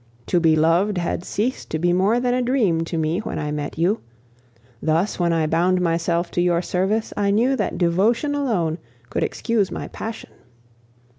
To 0.25 0.39
be 0.39 0.55
loved 0.55 0.97
had 0.97 1.23
ceased 1.23 1.69
to 1.69 1.77
be 1.77 1.93
more 1.93 2.19
than 2.19 2.33
a 2.33 2.41
dream 2.41 2.81
to 2.85 2.97
me 2.97 3.19
when 3.19 3.37
I 3.37 3.51
met 3.51 3.77
you. 3.77 4.01
Thus 4.81 5.19
when 5.19 5.31
I 5.31 5.45
bound 5.45 5.79
myself 5.79 6.31
to 6.31 6.41
your 6.41 6.63
service 6.63 7.13
I 7.15 7.29
knew 7.29 7.55
that 7.57 7.77
devotion 7.77 8.33
alone 8.33 8.79
could 9.11 9.21
excuse 9.21 9.69
my 9.69 9.89
passion. 9.89 10.31